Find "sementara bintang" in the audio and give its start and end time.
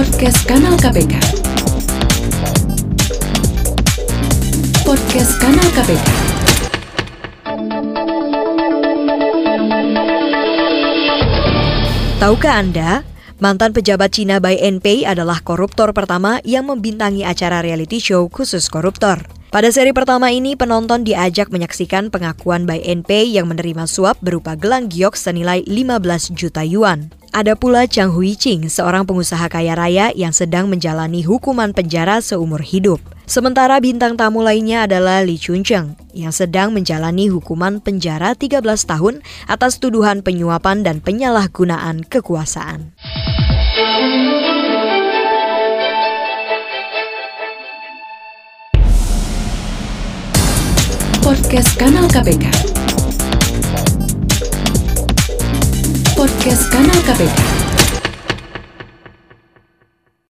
33.24-34.12